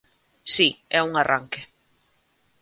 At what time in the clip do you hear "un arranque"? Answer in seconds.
1.07-1.61